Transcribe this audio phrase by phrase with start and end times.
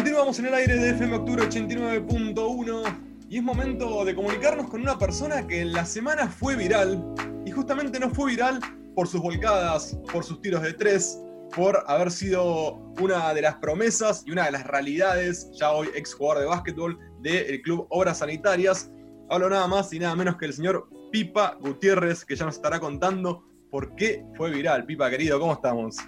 [0.00, 4.98] Continuamos en el aire de FM Octubre 89.1 y es momento de comunicarnos con una
[4.98, 7.04] persona que en la semana fue viral
[7.44, 8.60] y justamente no fue viral
[8.94, 11.20] por sus volcadas, por sus tiros de tres,
[11.54, 16.14] por haber sido una de las promesas y una de las realidades, ya hoy ex
[16.14, 18.90] jugador de básquetbol del club Obras Sanitarias.
[19.28, 22.80] Hablo nada más y nada menos que el señor Pipa Gutiérrez, que ya nos estará
[22.80, 24.86] contando por qué fue viral.
[24.86, 25.98] Pipa, querido, ¿cómo estamos?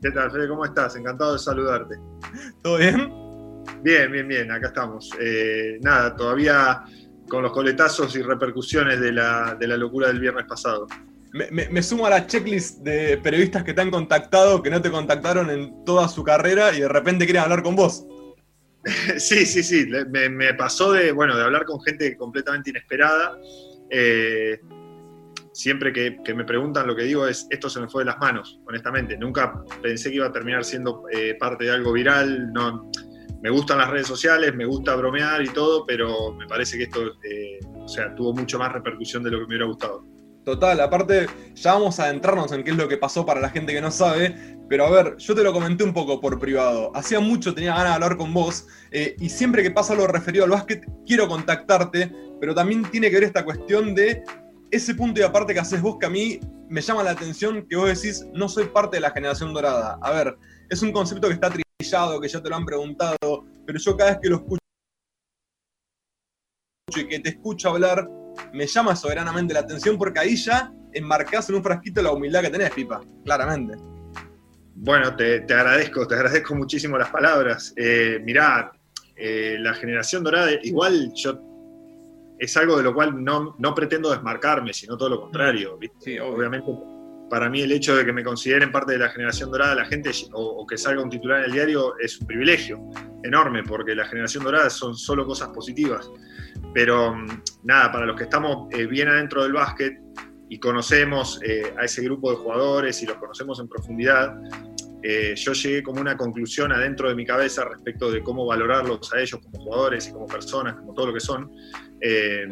[0.00, 0.48] ¿Qué tal, Fede?
[0.48, 0.96] ¿Cómo estás?
[0.96, 1.96] Encantado de saludarte.
[2.62, 3.25] ¿Todo bien?
[3.82, 5.10] Bien, bien, bien, acá estamos.
[5.20, 6.84] Eh, nada, todavía
[7.28, 10.86] con los coletazos y repercusiones de la, locura del viernes pasado.
[11.32, 15.50] Me, sumo a la checklist de periodistas que te han contactado, que no te contactaron
[15.50, 18.06] en toda su carrera y de repente quieren hablar con vos.
[19.18, 19.86] sí, sí, sí.
[20.08, 23.38] Me, pasó de, bueno, de hablar con gente completamente inesperada.
[23.90, 24.60] Eh,
[25.52, 28.60] siempre que, me preguntan lo que digo es, esto se me fue de las manos,
[28.66, 29.18] honestamente.
[29.18, 32.52] Nunca pensé que iba a terminar siendo eh, parte de algo viral.
[32.52, 32.90] No,
[33.42, 37.00] me gustan las redes sociales, me gusta bromear y todo, pero me parece que esto
[37.22, 40.04] eh, o sea, tuvo mucho más repercusión de lo que me hubiera gustado.
[40.44, 43.72] Total, aparte ya vamos a adentrarnos en qué es lo que pasó para la gente
[43.72, 46.92] que no sabe, pero a ver, yo te lo comenté un poco por privado.
[46.94, 50.44] Hacía mucho tenía ganas de hablar con vos eh, y siempre que pasa algo referido
[50.44, 54.22] al básquet quiero contactarte, pero también tiene que ver esta cuestión de
[54.70, 57.88] ese punto y aparte que haces vos a mí me llama la atención que vos
[57.88, 59.98] decís, no soy parte de la generación dorada.
[60.00, 60.36] A ver,
[60.70, 63.16] es un concepto que está que ya te lo han preguntado,
[63.66, 64.58] pero yo cada vez que lo escucho
[66.96, 68.08] y que te escucho hablar,
[68.52, 72.50] me llama soberanamente la atención porque ahí ya enmarcás en un frasquito la humildad que
[72.50, 73.76] tenés, Pipa, claramente.
[74.74, 77.74] Bueno, te, agradezco, te agradezco muchísimo las palabras.
[77.76, 78.72] Eh, mirá,
[79.14, 81.40] eh, la generación dorada, igual yo
[82.38, 85.76] es algo de lo cual no, no pretendo desmarcarme, sino todo lo contrario.
[85.78, 86.20] ¿viste?
[86.20, 86.70] Obviamente,
[87.30, 90.10] para mí el hecho de que me consideren parte de la generación dorada la gente
[90.32, 92.80] o, que salga un titular en el diario es un privilegio
[93.22, 96.08] enorme, porque la generación dorada son solo cosas positivas.
[96.72, 99.98] Pero mm, nada, para los que estamos eh, bien adentro del básquet
[100.48, 104.36] y conocemos eh, a ese grupo de jugadores y los conocemos en profundidad,
[105.08, 109.20] eh, yo llegué como una conclusión adentro de mi cabeza respecto de cómo valorarlos a
[109.20, 111.48] ellos como jugadores y como personas, como todo lo que son,
[112.00, 112.44] eh,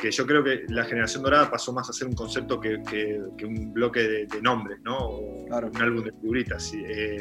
[0.00, 2.76] que yo creo que la generación dorada pasó más a ser un concepto que,
[3.44, 4.98] un bloque de, nombres, ¿no?
[4.98, 6.72] O un álbum de figuritas.
[6.74, 7.18] Eh,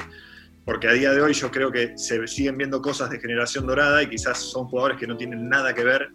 [0.66, 4.02] porque a día de hoy yo creo que se siguen viendo cosas de generación dorada
[4.02, 6.10] y quizás son jugadores que no tienen nada que ver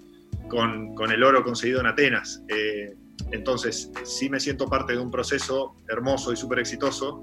[0.48, 2.42] con, el oro conseguido en Atenas.
[3.30, 7.20] entonces, sí me siento parte de un proceso hermoso y súper exitoso,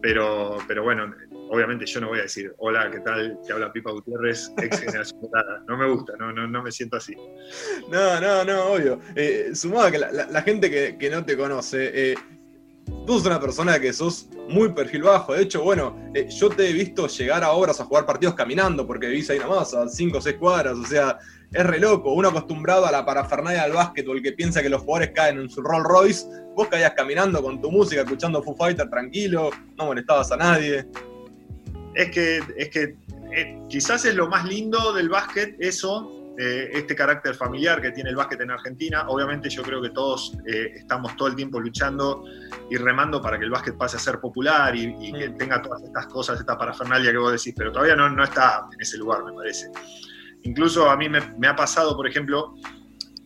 [0.00, 1.12] pero, pero bueno,
[1.50, 3.38] obviamente yo no voy a decir, hola, ¿qué tal?
[3.46, 5.20] Te habla Pipa Gutiérrez, ex generación
[5.68, 7.14] No me gusta, no, no, no me siento así.
[7.90, 9.00] No, no, no, obvio.
[9.14, 12.14] Eh, sumado a que la, gente que, no te conoce, eh,
[13.06, 15.34] tú sos una persona que sos muy perfil bajo.
[15.34, 18.86] De hecho, bueno, eh, yo te he visto llegar a obras a jugar partidos caminando,
[18.86, 20.76] porque vivís ahí nomás, a 5 o 6 cuadras.
[20.76, 21.18] O sea,
[21.52, 22.12] es re loco.
[22.12, 25.38] Uno acostumbrado a la parafernalia del básquet o el que piensa que los jugadores caen
[25.38, 29.86] en su Rolls Royce, vos caías caminando con tu música, escuchando Foo Fighter tranquilo, no
[29.86, 30.86] molestabas a nadie.
[31.94, 32.96] Es que, es que
[33.32, 38.10] eh, quizás es lo más lindo del básquet, eso, eh, este carácter familiar que tiene
[38.10, 39.04] el básquet en Argentina.
[39.08, 42.24] Obviamente yo creo que todos eh, estamos todo el tiempo luchando
[42.70, 46.06] y remando para que el básquet pase a ser popular y, que tenga todas estas
[46.06, 49.32] cosas, esta parafernalia que vos decís, pero todavía no, no está en ese lugar, me
[49.32, 49.70] parece.
[50.44, 52.54] Incluso a mí me, ha pasado, por ejemplo,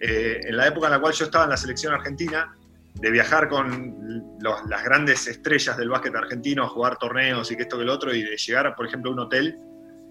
[0.01, 2.57] en la época en la cual yo estaba en la selección argentina,
[2.95, 7.85] de viajar con las grandes estrellas del básquet argentino jugar torneos y que esto que
[7.85, 9.57] lo otro, y de llegar, por ejemplo, a un hotel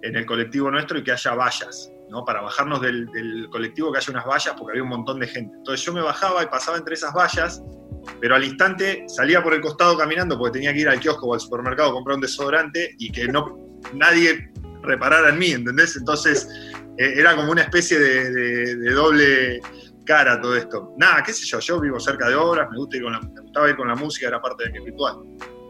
[0.01, 2.25] en el colectivo nuestro y que haya vallas, ¿no?
[2.25, 5.55] Para bajarnos del, colectivo que haya unas vallas porque había un montón de gente.
[5.57, 7.61] Entonces yo me bajaba y pasaba entre esas vallas,
[8.19, 11.33] pero al instante salía por el costado caminando porque tenía que ir al kiosco o
[11.33, 13.59] al supermercado a comprar un desodorante y que no
[13.93, 15.95] nadie reparara en mí, ¿entendés?
[15.95, 16.47] Entonces
[16.97, 19.61] eh, era como una especie de, doble
[20.11, 20.93] cara todo esto.
[20.97, 23.41] Nada, qué sé yo, yo vivo cerca de obras, me, gusta ir con la, me
[23.41, 25.15] gustaba ir con la música, era parte de mi ritual.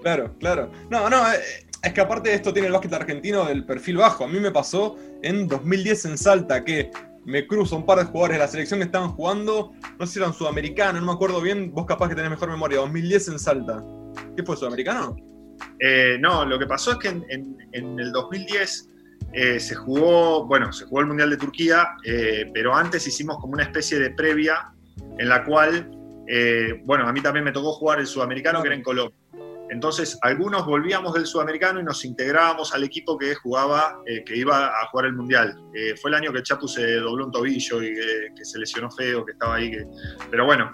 [0.01, 0.71] Claro, claro.
[0.89, 1.39] No, no, eh,
[1.83, 4.23] es que aparte de esto tiene el básquet argentino del perfil bajo.
[4.23, 6.89] A mí me pasó en 2010 en Salta que
[7.23, 10.19] me cruzo un par de jugadores de la selección que estaban jugando, no sé si
[10.19, 13.83] eran sudamericanos, no me acuerdo bien, vos capaz que tenés mejor memoria, 2010 en Salta.
[14.35, 15.15] ¿Qué fue, sudamericano?
[15.79, 17.23] Eh, no, lo que pasó es que en,
[17.73, 18.90] en el 2010
[19.33, 23.53] eh, se jugó, bueno, se jugó el Mundial de Turquía, eh, pero antes hicimos como
[23.53, 24.73] una especie de previa
[25.17, 25.89] en la cual,
[26.27, 29.17] eh, bueno, a mí también me tocó jugar el sudamericano que era en Colombia.
[29.69, 34.87] Entonces, algunos volvíamos del sudamericano y nos integrábamos al equipo que jugaba, que iba a
[34.87, 35.57] jugar el mundial.
[36.01, 37.93] fue el año que Chapu se dobló un tobillo y
[38.35, 39.71] que, se lesionó feo, que estaba ahí.
[40.29, 40.73] Pero bueno,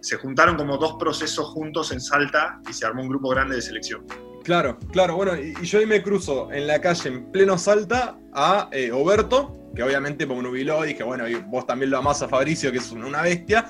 [0.00, 3.60] se juntaron como dos procesos juntos en Salta y se armó un grupo grande de
[3.60, 4.06] selección.
[4.44, 8.68] Claro, claro, bueno, y, yo ahí me cruzo en la calle en pleno Salta a
[8.72, 12.28] eh, Oberto, que obviamente me nubiló y dije, bueno, y vos también lo amás a
[12.28, 13.66] Fabricio, que es una bestia.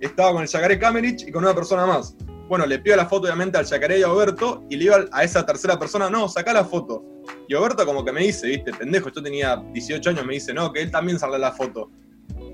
[0.00, 2.16] Estaba con el Yacaré Kamerich y con una persona más.
[2.48, 5.22] Bueno, le pido la foto obviamente al Yacaré y a Oberto y le iba a
[5.22, 7.04] esa tercera persona, no, saca la foto.
[7.48, 10.72] Y Oberto como que me dice, viste, pendejo, yo tenía 18 años, me dice, no,
[10.72, 11.88] que él también sale la foto.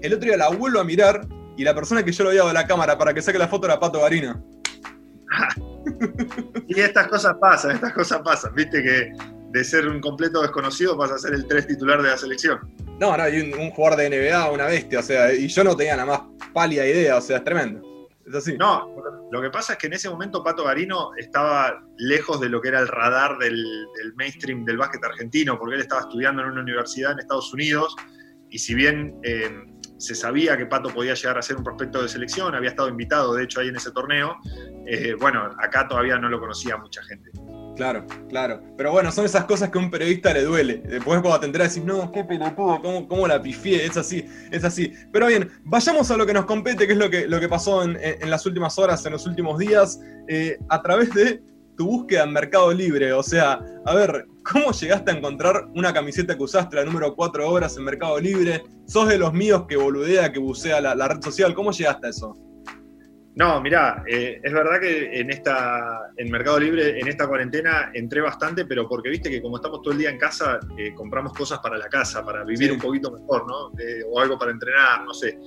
[0.02, 1.26] El otro día la vuelvo a mirar
[1.56, 3.66] y la persona que yo lo había dado la cámara para que saque la foto
[3.66, 4.42] era Pato Garina.
[6.69, 8.54] y estas cosas pasan, estas cosas pasan.
[8.54, 9.12] Viste que
[9.52, 12.58] de ser un completo desconocido vas a ser el tres titular de la selección.
[12.99, 15.96] No, no, y un, jugador de NBA, una bestia, o sea, y yo no tenía
[15.96, 18.08] nada más pálida idea, o sea, es tremendo.
[18.26, 18.56] Es así.
[18.56, 18.94] No,
[19.31, 22.69] lo que pasa es que en ese momento Pato Garino estaba lejos de lo que
[22.69, 27.12] era el radar del, mainstream del básquet argentino, porque él estaba estudiando en una universidad
[27.12, 27.94] en Estados Unidos,
[28.48, 29.50] y si bien eh,
[30.02, 33.34] se sabía que Pato podía llegar a ser un prospecto de selección, había estado invitado
[33.34, 34.37] de hecho ahí en ese torneo,
[34.87, 37.31] eh, bueno, acá todavía no lo conocía mucha gente.
[37.76, 38.60] Claro, claro.
[38.76, 40.82] Pero bueno, son esas cosas que a un periodista le duele.
[40.84, 43.87] Después cuando te enteras decís, no, qué pelotudo, ¿cómo, cómo la pifié?
[43.87, 44.93] Es así, es así.
[45.12, 47.84] Pero bien, vayamos a lo que nos compete, que es lo que, lo que pasó
[47.84, 47.96] en,
[48.28, 51.43] las últimas horas, en los últimos días, eh, a través de
[51.76, 53.12] tu búsqueda en Mercado Libre.
[53.12, 57.48] O sea, a ver, ¿cómo llegaste a encontrar una camiseta que usaste la número 4
[57.48, 58.62] horas en Mercado Libre?
[58.86, 61.54] ¿Sos de los míos que boludea, que bucea la, red social?
[61.54, 62.34] ¿Cómo llegaste a eso?
[63.34, 68.20] No, mirá, eh, es verdad que en esta, en Mercado Libre, en esta cuarentena, entré
[68.20, 71.58] bastante, pero porque viste que como estamos todo el día en casa, eh, compramos cosas
[71.60, 73.72] para la casa, para vivir un poquito mejor, ¿no?
[74.10, 75.38] o algo para entrenar, no sé.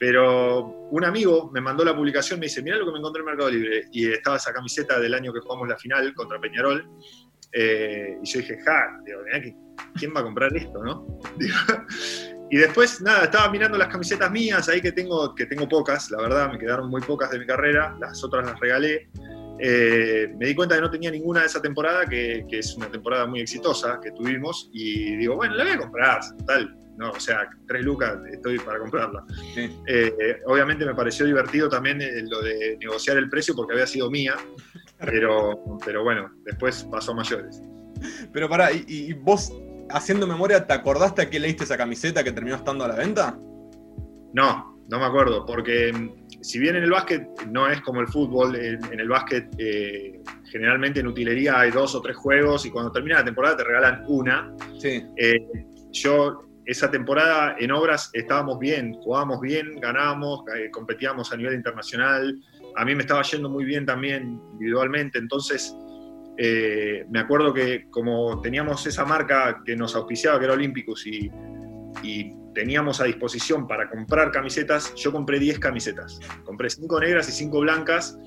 [0.00, 3.26] Pero un amigo me mandó la publicación, me dice, mira lo que me encontré en
[3.26, 3.84] Mercado Libre.
[3.92, 6.88] Y estaba esa camiseta del año que jugamos la final contra Peñarol.
[7.52, 9.20] Eh, y yo dije, ja, digo,
[9.98, 11.20] ¿quién va a comprar esto, no?
[12.50, 16.22] y después, nada, estaba mirando las camisetas mías, ahí que tengo, que tengo pocas, la
[16.22, 19.10] verdad, me quedaron muy pocas de mi carrera, las otras las regalé.
[19.62, 22.90] Eh, me di cuenta que no tenía ninguna de esa temporada, que, que, es una
[22.90, 27.10] temporada muy exitosa que tuvimos, y digo, bueno, la voy a comprar, tal, ¿no?
[27.10, 29.24] O sea, tres lucas estoy para comprarla.
[29.56, 34.10] Eh, obviamente me pareció divertido también eh, lo de negociar el precio porque había sido
[34.10, 34.36] mía,
[35.00, 37.62] pero, pero bueno, después pasó a mayores.
[38.32, 39.52] Pero pará, ¿y, vos
[39.90, 43.38] haciendo memoria, ¿te acordaste a qué leíste esa camiseta que terminó estando a la venta?
[44.32, 48.08] No, no me acuerdo, porque mm, si bien en el básquet no es como el
[48.08, 52.92] fútbol, en, el básquet eh, generalmente en utilería hay dos o tres juegos y cuando
[52.92, 54.54] termina la temporada te regalan una.
[54.78, 55.04] Sí.
[55.90, 62.40] yo esa temporada en obras estábamos bien, jugábamos bien, ganábamos, eh, competíamos a nivel internacional.
[62.76, 65.76] A mí me estaba yendo muy bien también individualmente, entonces
[66.38, 71.30] eh, me acuerdo que como teníamos esa marca que nos auspiciaba, que era Olímpicos, y,
[72.02, 76.18] y teníamos a disposición para comprar camisetas, yo compré 10 camisetas.
[76.44, 78.18] Compré 5 negras y 5 blancas,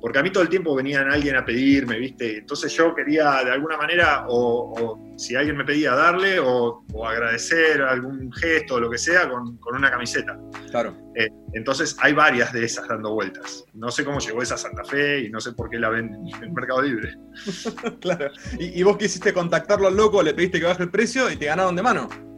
[0.00, 2.38] porque a mí todo el tiempo venían alguien a pedirme, ¿viste?
[2.38, 8.32] Entonces yo quería de alguna manera, o, si alguien me pedía, darle, o, agradecer algún
[8.32, 10.38] gesto o lo que sea con, una camiseta.
[10.70, 10.96] Claro.
[11.16, 13.64] Eh, entonces hay varias de esas dando vueltas.
[13.74, 16.54] No sé cómo llegó esa Santa Fe y no sé por qué la ven en
[16.54, 17.16] Mercado Libre.
[18.00, 18.30] claro.
[18.58, 21.46] ¿Y, ¿Y vos quisiste contactarlo al loco, le pediste que baje el precio y te
[21.46, 22.33] ganaron de mano?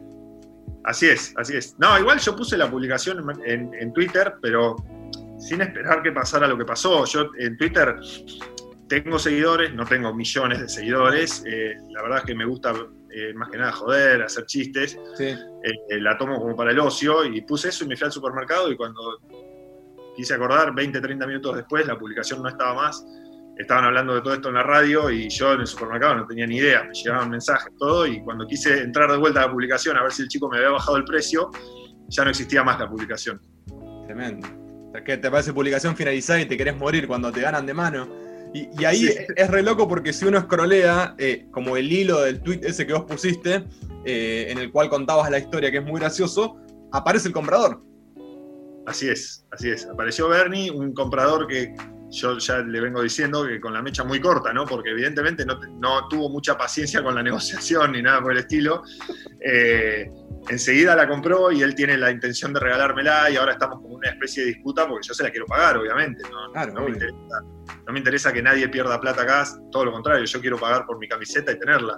[0.87, 1.75] Así es, así es.
[1.77, 4.77] No, igual yo puse la publicación en, Twitter, pero
[5.37, 7.03] sin esperar que pasara lo que pasó.
[7.03, 7.93] Yo en Twitter
[8.87, 11.43] tengo seguidores, no tengo millones de seguidores.
[11.45, 12.73] Eh, la verdad es que me gusta
[13.11, 14.97] eh, más que nada joder, hacer chistes.
[15.19, 15.35] Eh,
[15.99, 18.77] la tomo como para el ocio y puse eso y me fui al supermercado y
[18.77, 19.19] cuando
[20.15, 23.05] quise acordar, 20, 30 minutos después, la publicación no estaba más
[23.57, 26.45] estaban hablando de todo esto en la radio y yo en el supermercado no tenía
[26.45, 29.97] ni idea, me llegaban mensajes, todo, y cuando quise entrar de vuelta a la publicación
[29.97, 31.49] a ver si el chico me había bajado el precio,
[32.07, 33.41] ya no existía más la publicación.
[34.05, 34.47] Tremendo.
[35.05, 38.07] Que te parece publicación finalizada y te querés morir cuando te ganan de mano.
[38.53, 42.61] Y, ahí es re loco porque si uno escrolea, eh, como el hilo del tweet
[42.63, 43.65] ese que vos pusiste,
[44.05, 46.57] eh, en el cual contabas la historia, que es muy gracioso,
[46.91, 47.83] aparece el comprador.
[48.87, 49.85] Así es, así es.
[49.85, 51.75] Apareció Bernie, un comprador que
[52.09, 54.65] yo ya le vengo diciendo que con la mecha muy corta, ¿no?
[54.65, 58.83] Porque evidentemente no, tuvo mucha paciencia con la negociación ni nada por el estilo.
[59.39, 60.09] Eh,
[60.49, 64.09] enseguida la compró y él tiene la intención de regalármela y ahora estamos con una
[64.09, 66.23] especie de disputa porque yo se la quiero pagar, obviamente.
[67.83, 70.97] No, me, interesa, que nadie pierda plata acá, todo lo contrario, yo quiero pagar por
[70.97, 71.97] mi camiseta y tenerla.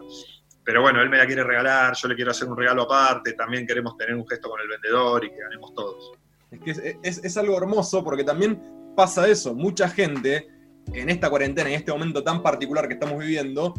[0.64, 3.66] Pero bueno, él me la quiere regalar, yo le quiero hacer un regalo aparte, también
[3.66, 6.12] queremos tener un gesto con el vendedor y que ganemos todos.
[6.52, 9.56] Es que es, es algo hermoso porque también pasa eso.
[9.56, 10.50] Mucha gente
[10.92, 13.74] en esta cuarentena, en este momento tan particular que estamos viviendo,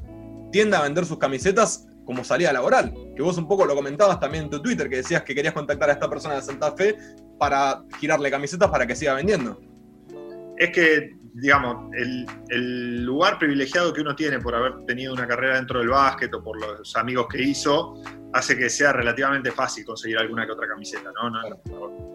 [0.51, 2.95] tiende a vender sus camisetas como salida laboral.
[3.15, 5.91] Que vos un poco lo comentabas también en tu Twitter, que decías que querías contactar
[5.91, 6.97] a esta persona de Santa Fe
[7.39, 9.61] para girarle camisetas para que siga vendiendo.
[10.57, 15.81] Es que digamos, el, lugar privilegiado que uno tiene por haber tenido una carrera dentro
[15.81, 17.95] del básquet o por los amigos que hizo,
[18.33, 21.33] hace que sea relativamente fácil conseguir alguna que otra camiseta, ¿no?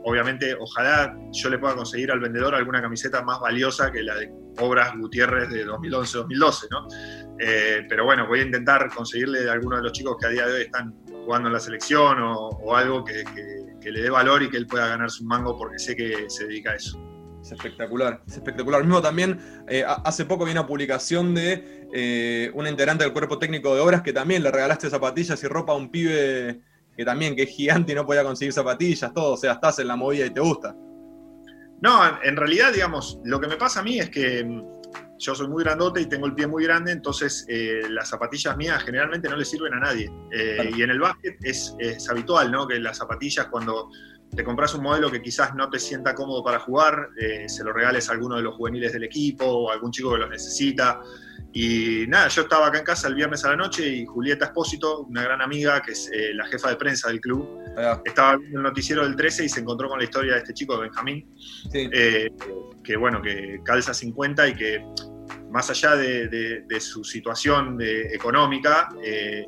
[0.06, 4.32] obviamente, ojalá yo le pueda conseguir al vendedor alguna camiseta más valiosa que la de
[4.60, 6.88] Obras Gutiérrez de 2011-2012, ¿no?
[7.40, 10.46] Eh, pero bueno, voy a intentar conseguirle de alguno de los chicos que a día
[10.46, 10.94] de hoy están
[11.26, 13.24] jugando en la selección o, algo que,
[13.82, 16.48] que le dé valor y que él pueda ganarse un mango porque sé que se
[16.48, 17.05] dedica a eso.
[17.46, 18.84] Es espectacular, es espectacular.
[18.84, 23.76] Mismo también, eh, hace poco vi una publicación de eh, una integrante del cuerpo técnico
[23.76, 26.60] de obras que también le regalaste zapatillas y ropa a un pibe
[26.98, 29.90] que también, que es gigante y no podía conseguir zapatillas, todo, o sea, estás en
[29.90, 30.76] la movida y te gusta.
[31.82, 34.64] No, en realidad, digamos, lo que me pasa a mí es que mm,
[35.20, 38.82] yo soy muy grandote y tengo el pie muy grande, entonces eh, las zapatillas mías
[38.84, 40.12] generalmente no le sirven a nadie.
[40.76, 42.68] Y en el básquet es, es habitual, ¿no?
[42.68, 43.90] Que las zapatillas cuando
[44.34, 47.72] te compras un modelo que quizás no te sienta cómodo para jugar, eh, se lo
[47.72, 51.00] regales a alguno de los juveniles del equipo o a algún chico que lo necesita.
[51.54, 55.04] Y nada, yo estaba acá en casa el viernes a la noche y Julieta Espósito,
[55.04, 57.60] una gran amiga que es eh, la jefa de prensa del club,
[58.04, 60.78] estaba viendo el noticiero del 13 y se encontró con la historia de este chico,
[60.78, 61.30] Benjamín,
[61.74, 62.30] eh,
[62.84, 64.86] que bueno, que calza 50 y que
[65.50, 68.90] más allá de, su situación económica,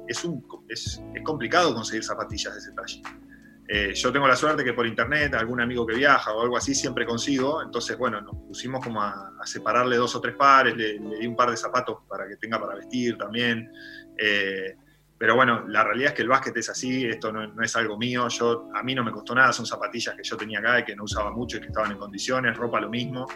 [0.07, 3.26] es, un, es, es complicado conseguir zapatillas de ese talle.
[3.69, 6.73] Eh, yo tengo la suerte que por internet, algún amigo que viaja o algo así,
[6.73, 7.61] siempre consigo.
[7.61, 11.51] Entonces, bueno, nos pusimos como a, separarle dos o tres pares, le, di un par
[11.51, 13.69] de zapatos para que tenga para vestir también.
[14.17, 14.75] Eh,
[15.17, 18.27] pero bueno, la realidad es que el básquet es así, esto no, es algo mío.
[18.29, 20.95] Yo, a mí no me costó nada, son zapatillas que yo tenía acá y que
[20.95, 23.27] no usaba mucho y que estaban en condiciones, ropa lo mismo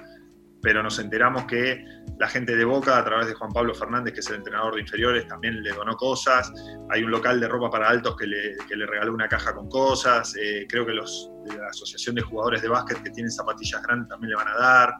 [0.61, 1.83] pero nos enteramos que
[2.19, 4.81] la gente de Boca, a través de Juan Pablo Fernández, que es el entrenador de
[4.81, 6.51] inferiores, también le donó cosas.
[6.89, 10.35] Hay un local de ropa para altos que le, le regaló una caja con cosas.
[10.39, 14.29] Eh, creo que los la Asociación de Jugadores de Básquet que tienen zapatillas grandes también
[14.29, 14.93] le van a dar.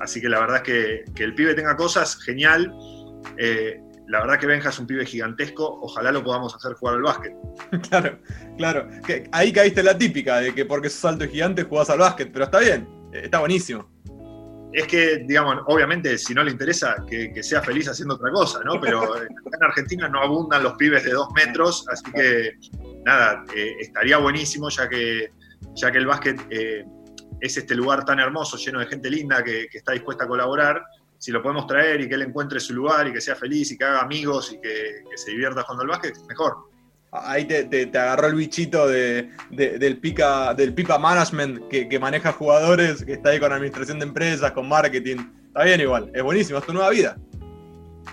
[0.00, 2.72] Así que la verdad es que, que el pibe tenga cosas, genial.
[3.38, 7.02] Eh, la verdad que Benja es un pibe gigantesco, ojalá lo podamos hacer jugar al
[7.02, 7.32] básquet.
[7.88, 8.18] Claro,
[8.58, 8.88] claro.
[9.32, 12.44] ahí caíste la típica de que porque sos alto y gigante jugás al básquet, pero
[12.44, 13.88] está bien, está buenísimo
[14.74, 18.80] es que, digamos, obviamente, si no le interesa, que, sea feliz haciendo otra cosa, ¿no?
[18.80, 22.54] Pero en Argentina no abundan los pibes de dos metros, así que,
[23.04, 25.30] nada, eh, estaría buenísimo, ya que,
[25.76, 26.84] ya que el básquet eh,
[27.40, 30.82] es este lugar tan hermoso, lleno de gente linda que, está dispuesta a colaborar.
[31.18, 33.78] Si lo podemos traer y que él encuentre su lugar y que sea feliz y
[33.78, 36.73] que haga amigos y que, que se divierta jugando al básquet, mejor
[37.14, 43.14] ahí te, agarró el bichito de, del, pica, del pipa management que, maneja jugadores, que
[43.14, 45.18] está ahí con administración de empresas, con marketing.
[45.46, 47.16] Está bien igual, es buenísimo, es tu nueva vida.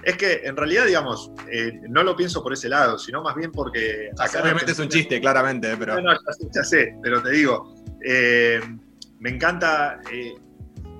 [0.04, 3.52] Es que en realidad, digamos, eh, no lo pienso por ese lado, sino más bien
[3.52, 4.10] porque...
[4.18, 6.00] Acá obviamente es un chiste, claramente, pero...
[6.02, 6.14] No,
[6.54, 8.62] ya, sé, pero te digo, eh,
[9.20, 10.00] me encanta...
[10.12, 10.34] Eh,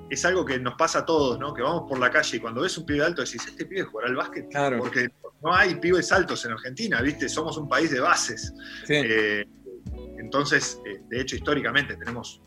[0.10, 1.54] es algo que nos pasa a todos, ¿no?
[1.54, 4.10] Que vamos por la calle y cuando ves un pibe alto decís, este pibe jugará
[4.10, 4.50] al básquet.
[4.50, 4.80] Claro.
[4.80, 5.08] Porque
[5.44, 7.28] no hay pibes altos en Argentina, ¿viste?
[7.28, 8.54] Somos un país de bases.
[8.88, 9.46] Eh,
[10.20, 12.42] entonces, eh, de hecho, históricamente tenemos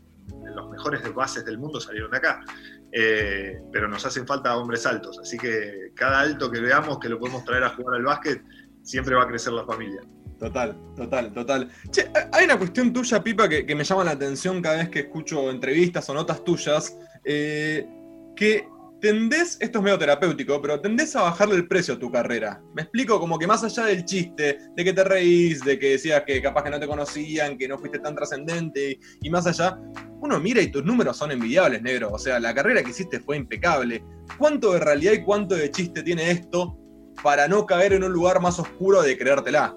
[0.54, 2.44] los mejores de bases del mundo salieron de acá.
[2.92, 5.18] Eh, pero nos hacen falta hombres altos.
[5.18, 8.42] Así que cada alto que veamos que lo podemos traer a jugar al básquet,
[8.82, 10.00] siempre va a crecer la familia.
[10.38, 11.70] Total, total, total.
[11.90, 15.00] Che, hay una cuestión tuya, Pipa, que, que, me llama la atención cada vez que
[15.00, 18.68] escucho entrevistas o notas tuyas, que
[19.04, 22.62] tendés, esto es medio terapéutico, pero tendés a bajarle el precio a tu carrera.
[22.72, 26.22] Me explico, como que más allá del chiste, de que te reís, de que decías
[26.26, 29.78] que capaz que no te conocían, que no fuiste tan trascendente, y más allá,
[30.22, 32.12] uno mira y tus números son envidiables, negro.
[32.12, 34.02] O sea, la carrera que hiciste fue impecable.
[34.38, 36.74] ¿Cuánto de realidad y cuánto de chiste tiene esto
[37.22, 39.76] para no caer en un lugar más oscuro de creértela?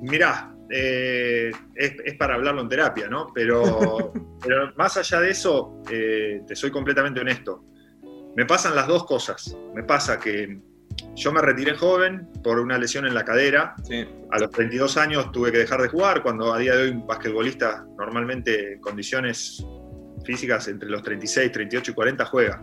[0.00, 3.28] Mirá, eh, es, para hablarlo en terapia, ¿no?
[3.34, 4.12] Pero,
[4.42, 7.64] pero más allá de eso, eh, te soy completamente honesto.
[8.36, 9.56] Me pasan las dos cosas.
[9.74, 10.60] Me pasa que
[11.14, 13.74] yo me retiré joven por una lesión en la cadera.
[14.30, 17.06] A los 32 años tuve que dejar de jugar, cuando a día de hoy un
[17.06, 19.64] basquetbolista normalmente en condiciones
[20.24, 22.62] físicas entre los 36, 38 y 40 juega.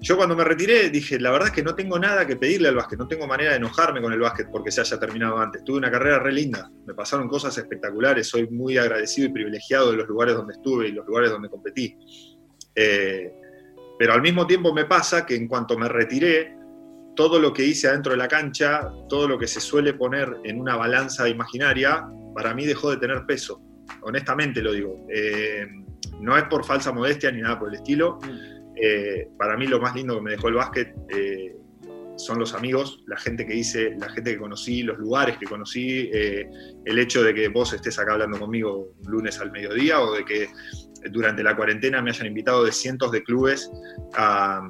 [0.00, 2.76] Yo cuando me retiré dije, la verdad es que no tengo nada que pedirle al
[2.76, 5.62] básquet, no tengo manera de enojarme con el básquet porque se haya terminado antes.
[5.62, 9.98] Tuve una carrera re linda, me pasaron cosas espectaculares, soy muy agradecido y privilegiado de
[9.98, 11.96] los lugares donde estuve y los lugares donde competí.
[12.74, 13.30] Eh,
[13.98, 16.56] pero al mismo tiempo me pasa que en cuanto me retiré,
[17.14, 20.58] todo lo que hice adentro de la cancha, todo lo que se suele poner en
[20.58, 23.60] una balanza imaginaria, para mí dejó de tener peso.
[24.00, 25.06] Honestamente lo digo.
[25.12, 25.66] Eh,
[26.20, 28.18] no es por falsa modestia ni nada por el estilo.
[28.22, 28.59] Mm.
[28.82, 31.54] Eh, para mí lo más lindo que me dejó el básquet eh,
[32.16, 36.10] son los amigos, la gente que hice, la gente que conocí, los lugares que conocí,
[36.12, 36.48] eh,
[36.84, 40.24] el hecho de que vos estés acá hablando conmigo un lunes al mediodía o de
[40.24, 40.48] que
[41.10, 43.70] durante la cuarentena me hayan invitado de cientos de clubes
[44.14, 44.62] a,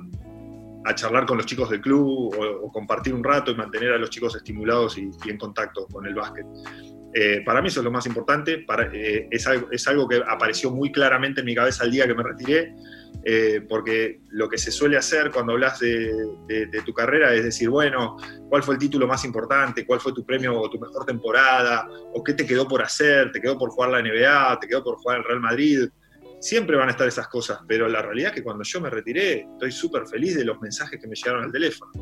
[0.94, 4.34] charlar con los chicos del club o, compartir un rato y mantener a los chicos
[4.34, 6.46] estimulados y, en contacto con el básquet.
[7.12, 10.70] Eh, para mí eso es lo más importante, eh, es, algo, es algo que apareció
[10.70, 12.72] muy claramente en mi cabeza el día que me retiré
[13.22, 18.16] eh, porque lo que se suele hacer cuando hablas de, tu carrera es decir, bueno,
[18.48, 19.84] ¿cuál fue el título más importante?
[19.84, 21.86] ¿Cuál fue tu premio o tu mejor temporada?
[22.14, 23.30] ¿O qué te quedó por hacer?
[23.30, 24.58] ¿Te quedó por jugar la NBA?
[24.60, 25.88] ¿Te quedó por jugar el Real Madrid?
[26.40, 29.46] Siempre van a estar esas cosas, pero la realidad es que cuando yo me retiré,
[29.52, 31.92] estoy súper feliz de los mensajes que me llegaron al teléfono.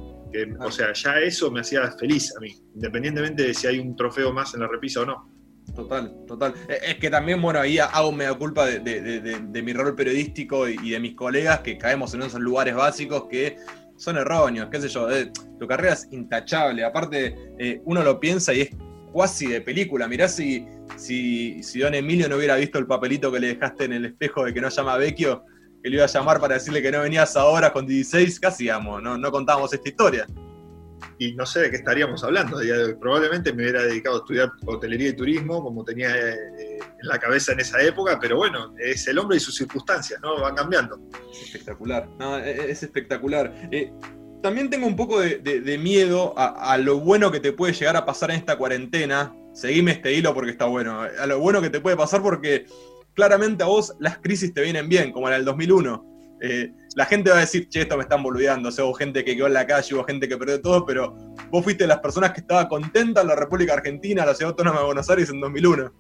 [0.61, 4.33] o sea, ya eso me hacía feliz a mí, independientemente de si hay un trofeo
[4.33, 5.39] más en la repisa o no.
[5.75, 6.55] Total, total.
[6.69, 11.01] E, es que también, bueno, ahí hago media culpa de, mi rol periodístico y, de
[11.01, 13.57] mis colegas que caemos en esos lugares básicos que
[13.97, 15.11] son erróneos, qué sé yo.
[15.11, 16.85] Eh, tu carrera es intachable.
[16.85, 18.71] Aparte, eh, uno lo piensa y es
[19.13, 20.07] cuasi de película.
[20.09, 20.67] Mirá si,
[20.97, 24.45] si, si Don Emilio no hubiera visto el papelito que le dejaste en el espejo
[24.45, 25.45] de que no llama Vecchio,
[25.83, 29.03] que le iba a llamar para decirle que no venías ahora con 16, casi hacíamos?
[29.03, 30.27] No, no contábamos esta historia
[31.19, 32.59] y no sé de qué estaríamos hablando
[33.01, 37.53] Probablemente me hubiera dedicado a estudiar hotelería y turismo, como tenía eh, en la cabeza
[37.53, 40.41] en esa época, pero bueno, es el hombre y sus circunstancias, ¿no?
[40.41, 41.01] Van cambiando.
[41.31, 42.09] Espectacular,
[42.45, 43.53] e, e, es espectacular.
[43.71, 43.93] Eh,
[44.43, 48.31] también tengo un poco de, miedo a, lo bueno que te puede llegar a pasar
[48.31, 49.35] en esta cuarentena.
[49.59, 51.01] Seguime este hilo porque está bueno.
[51.01, 52.67] A lo bueno que te puede pasar porque
[53.15, 56.09] claramente a vos las crisis te vienen bien, como la del 2001
[56.41, 58.69] eh, la gente va a decir, che, esto me están boludeando.
[58.69, 61.13] O sea, hubo gente que quedó en la calle, hubo gente que perdió todo, pero
[61.51, 64.79] vos fuiste de las personas que estaba contenta en la República Argentina, la ciudad autónoma
[64.79, 65.93] de Buenos Aires en 2001.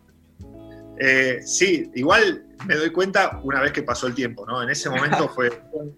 [1.00, 4.62] Eh, sí, igual me doy cuenta una vez que pasó el tiempo, ¿no?
[4.62, 5.50] En ese momento fue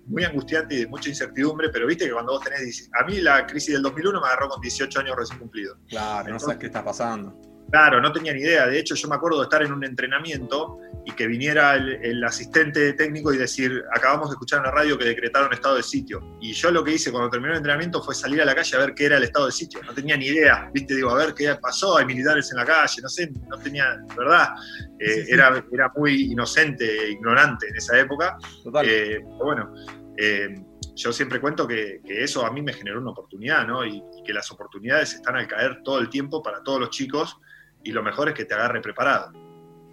[0.07, 2.91] muy angustiante y de mucha incertidumbre, pero viste que cuando vos tenés.
[2.99, 5.79] A mí la crisis del 2001 me agarró con 18 años recién cumplidos.
[5.89, 7.50] Claro, no sabes qué está pasando.
[7.71, 8.67] Claro, no tenía ni idea.
[8.67, 12.93] De hecho, yo me acuerdo de estar en un entrenamiento y que viniera el, asistente
[12.95, 16.21] técnico y decir, acabamos de escuchar en la radio que decretaron estado de sitio.
[16.41, 18.81] Y yo lo que hice cuando terminó el entrenamiento fue salir a la calle a
[18.81, 19.81] ver qué era el estado de sitio.
[19.85, 23.03] No tenía ni idea, viste, digo, a ver qué pasó, hay militares en la calle,
[23.03, 24.49] no sé, no tenía, ¿verdad?
[24.99, 28.37] Eh, era, era muy inocente e ignorante en esa época.
[28.65, 28.87] Total.
[28.89, 29.73] Eh, pero bueno,
[30.19, 30.55] eh,
[30.95, 33.85] yo siempre cuento que, eso a mí me generó una oportunidad, ¿no?
[33.87, 37.39] y que las oportunidades están al caer todo el tiempo para todos los chicos
[37.85, 39.33] y lo mejor es que te agarre preparado.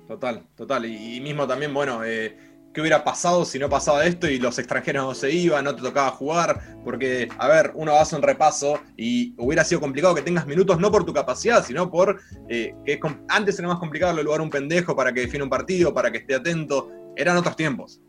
[0.07, 0.85] Total, total.
[0.85, 2.37] Y, mismo también, bueno, eh,
[2.73, 5.81] ¿qué hubiera pasado si no pasaba esto y los extranjeros no se iban, no te
[5.81, 6.77] tocaba jugar?
[6.83, 10.91] Porque, a ver, uno hace un repaso y hubiera sido complicado que tengas minutos no
[10.91, 15.11] por tu capacidad, sino por eh, que antes era más complicado lugar un pendejo para
[15.11, 16.89] que define un partido, para que esté atento.
[17.17, 17.99] Eran otros tiempos.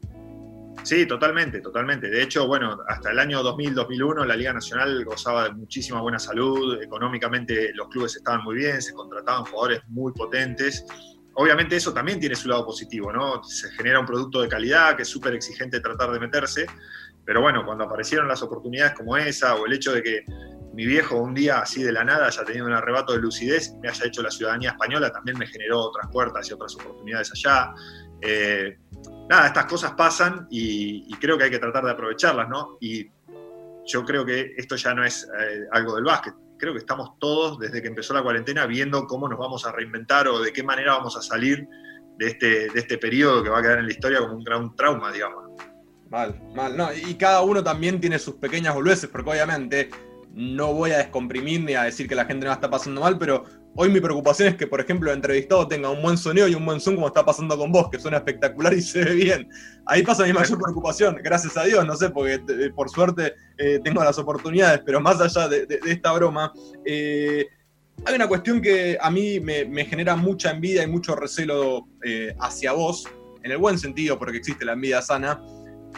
[0.82, 2.08] Sí, totalmente, totalmente.
[2.08, 6.80] De hecho, bueno, hasta el año 2000-2001 la Liga Nacional gozaba de muchísima buena salud,
[6.82, 10.84] económicamente los clubes estaban muy bien, se contrataban jugadores muy potentes.
[11.34, 13.42] Obviamente eso también tiene su lado positivo, ¿no?
[13.44, 16.66] Se genera un producto de calidad que es súper exigente tratar de meterse,
[17.24, 20.24] pero bueno, cuando aparecieron las oportunidades como esa o el hecho de que
[20.72, 23.88] mi viejo un día así de la nada haya tenido un arrebato de lucidez me
[23.88, 27.74] haya hecho la ciudadanía española, también me generó otras puertas y otras oportunidades allá.
[28.20, 28.78] Eh,
[29.28, 32.78] nada, estas cosas pasan y, creo que hay que tratar de aprovecharlas, ¿no?
[32.80, 33.06] Y
[33.86, 36.34] yo creo que esto ya no es eh, algo del básquet.
[36.58, 40.26] Creo que estamos todos, desde que empezó la cuarentena, viendo cómo nos vamos a reinventar
[40.28, 41.68] o de qué manera vamos a salir
[42.18, 44.74] de este, de este periodo que va a quedar en la historia como un gran
[44.74, 45.52] trauma, digamos.
[46.10, 46.76] Mal, mal.
[46.76, 49.90] No, y cada uno también tiene sus pequeñas boludeces, porque obviamente
[50.32, 53.44] no voy a descomprimir ni a decir que la gente no está pasando mal, pero
[53.80, 56.66] Hoy mi preocupación es que, por ejemplo, el entrevistado tenga un buen sonido y un
[56.66, 59.48] buen zoom como está pasando con vos, que suena espectacular y se ve bien.
[59.86, 63.78] Ahí pasa mi mayor preocupación, gracias a Dios, no sé, porque eh, por suerte eh,
[63.84, 66.52] tengo las oportunidades, pero más allá de, esta broma,
[66.84, 67.46] eh,
[68.04, 71.86] hay una cuestión que a mí me, genera mucha envidia y mucho recelo
[72.40, 73.04] hacia vos,
[73.44, 75.40] en el buen sentido, porque existe la envidia sana,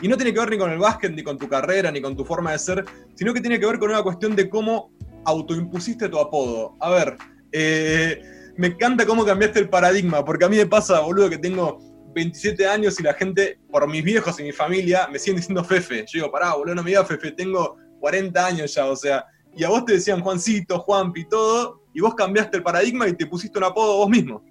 [0.03, 2.15] y no tiene que ver ni con el básquet, ni con tu carrera, ni con
[2.15, 4.93] tu forma de ser, sino que tiene que ver con una cuestión de cómo
[5.25, 6.77] autoimpusiste tu apodo.
[6.79, 7.17] A ver,
[7.53, 11.79] eh, me encanta cómo cambiaste el paradigma, porque a mí me pasa, boludo, que tengo
[12.15, 16.01] 27 años y la gente, por mis viejos y mi familia, me siguen diciendo Fefe.
[16.01, 19.25] Yo digo, pará, boludo, no me digas Fefe, tengo 40 años ya, o sea,
[19.57, 23.27] y a vos te decían Juancito, Juanpi, todo, y vos cambiaste el paradigma y te
[23.27, 24.45] pusiste un apodo vos mismo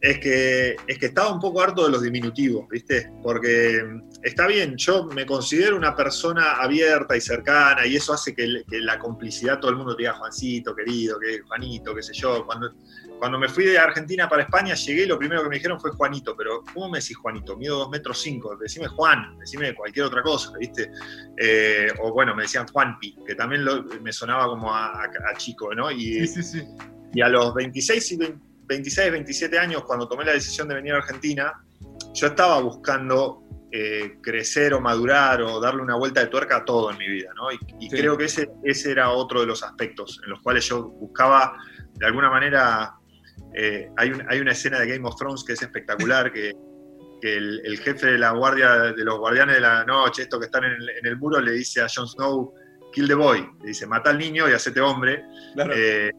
[0.00, 3.10] es que, es que estaba un poco harto de los diminutivos, ¿viste?
[3.22, 3.82] Porque
[4.22, 8.98] está bien, yo me considero una persona abierta y cercana y eso hace que, la
[8.98, 12.46] complicidad todo el mundo te diga Juancito, querido, que Juanito, qué sé yo.
[12.46, 12.72] Cuando,
[13.18, 15.90] cuando me fui de Argentina para España, llegué y lo primero que me dijeron fue
[15.90, 17.56] Juanito, pero ¿cómo me decís Juanito?
[17.56, 20.92] Mido 2 metros 5, decime Juan, decime cualquier otra cosa, ¿viste?
[21.36, 23.64] Eh, o bueno, me decían Juanpi, que también
[24.00, 25.90] me sonaba como a, chico, ¿no?
[25.90, 26.64] Y, sí, sí, sí.
[27.14, 28.16] y a los 26 y
[28.68, 31.52] 26, 27 años, cuando tomé la decisión de venir a Argentina,
[32.12, 36.90] yo estaba buscando eh, crecer o madurar o darle una vuelta de tuerca a todo
[36.90, 37.50] en mi vida, ¿no?
[37.50, 41.56] Y, creo que ese, ese era otro de los aspectos en los cuales yo buscaba,
[41.94, 42.94] de alguna manera,
[43.54, 46.52] eh, hay, hay, una escena de Game of Thrones que es espectacular, que,
[47.22, 50.76] el, jefe de la guardia, de los guardianes de la noche, estos que están en
[51.02, 52.54] el, muro, le dice a Jon Snow,
[52.92, 55.24] kill the boy, le dice, mata al niño y hacete hombre.
[55.74, 56.12] Eh,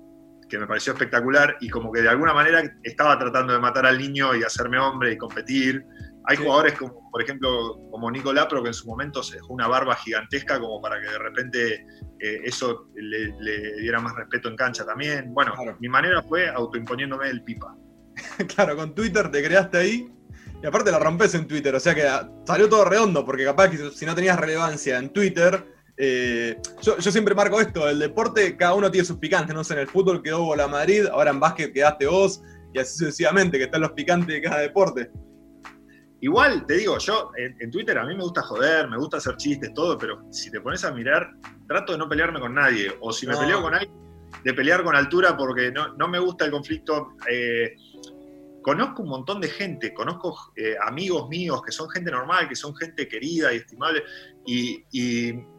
[0.49, 3.97] que me pareció espectacular y como que de alguna manera estaba tratando de matar al
[3.97, 5.85] niño y hacerme hombre y competir.
[6.25, 9.67] Hay jugadores como, por ejemplo, como Nico Lapro, que en su momento se dejó una
[9.67, 11.85] barba gigantesca como para que de repente
[12.19, 13.31] eh, eso le,
[13.79, 15.33] diera más respeto en cancha también.
[15.33, 17.75] Bueno, mi manera fue autoimponiéndome el pipa.
[18.55, 20.11] claro, con Twitter te creaste ahí
[20.61, 22.05] y aparte la rompes en Twitter, o sea que
[22.45, 27.35] salió todo redondo, porque capaz que si no tenías relevancia en Twitter, eh, yo, siempre
[27.35, 30.55] marco esto, el deporte, cada uno tiene sus picantes, no sé, en el fútbol quedó
[30.55, 32.41] la Madrid, ahora en básquet quedaste vos,
[32.73, 35.11] y así sucesivamente, que están los picantes de cada deporte.
[36.21, 39.73] Igual, te digo, yo en, Twitter a mí me gusta joder, me gusta hacer chistes,
[39.73, 41.31] todo, pero si te pones a mirar,
[41.67, 42.93] trato de no pelearme con nadie.
[43.01, 43.93] O si me peleo con alguien,
[44.43, 47.13] de pelear con altura porque no, me gusta el conflicto.
[47.29, 47.75] Eh,
[48.61, 52.75] conozco un montón de gente, conozco eh, amigos míos que son gente normal, que son
[52.75, 54.03] gente querida y estimable,
[54.45, 55.58] y y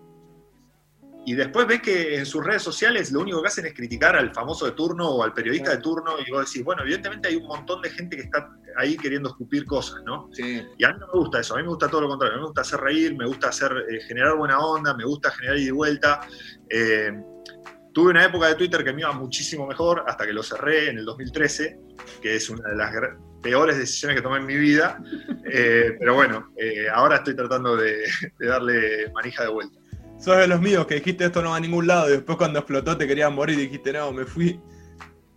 [1.26, 4.66] después ves que en sus redes sociales lo único que hacen es criticar al famoso
[4.66, 7.82] de turno o al periodista de turno y vos decís, bueno, evidentemente hay un montón
[7.82, 10.28] de gente que está ahí queriendo escupir cosas, ¿no?
[10.32, 10.62] Sí.
[10.78, 12.36] Y a mí no me gusta eso, a mí me gusta todo lo contrario, a
[12.36, 15.58] mí me gusta hacer reír, me gusta hacer, eh, generar buena onda, me gusta generar
[15.58, 16.20] ida y vuelta.
[16.68, 17.12] Eh,
[17.92, 20.98] tuve una época de Twitter que me iba muchísimo mejor hasta que lo cerré en
[20.98, 21.78] el 2013,
[22.22, 22.92] que es una de las
[23.42, 25.02] peores decisiones que tomé en mi vida,
[25.44, 26.52] eh, pero bueno,
[26.92, 28.04] ahora estoy tratando de
[28.38, 29.79] darle manija de vuelta.
[30.20, 32.58] Sos de los míos que dijiste esto no va a ningún lado y después cuando
[32.58, 34.60] explotó te querías morir y dijiste no, me fui.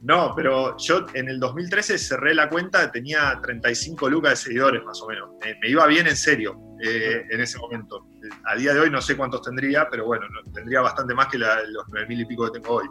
[0.02, 5.02] No, pero yo en el 2013 cerré la cuenta, tenía 35 lucas de seguidores más
[5.02, 5.30] o menos.
[5.62, 8.06] Me, iba bien en serio eh, en ese momento.
[8.44, 11.88] A día de hoy no sé cuántos tendría, pero bueno, tendría bastante más que los
[11.88, 12.88] 9.000 y pico que tengo hoy.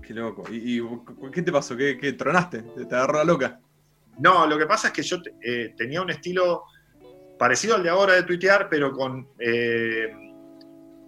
[0.00, 0.44] Qué loco.
[0.50, 0.80] ¿Y,
[1.30, 1.76] qué te pasó?
[1.76, 2.62] ¿Qué, tronaste?
[2.62, 3.60] ¿Te agarró la loca?
[4.18, 6.64] No, lo que pasa es que yo eh, tenía un estilo
[7.38, 9.28] parecido al de ahora de tuitear, pero con...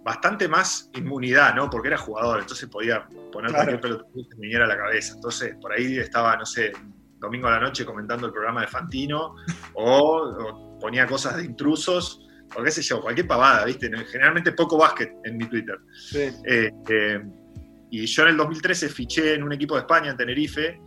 [0.03, 1.69] Bastante más inmunidad, ¿no?
[1.69, 5.13] Porque era jugador, entonces podía poner cualquier pelota que me viniera a la cabeza.
[5.15, 6.73] Entonces, por ahí estaba, no sé,
[7.19, 9.35] domingo a la noche comentando el programa de Fantino,
[9.75, 13.89] o, ponía cosas de intrusos, o qué sé yo, cualquier pavada, ¿viste?
[14.05, 15.77] Generalmente poco básquet en mi Twitter.
[15.93, 16.29] Sí.
[16.45, 17.21] Eh, eh,
[17.89, 20.81] y yo en el 2013 fiché en un equipo de España, en Tenerife,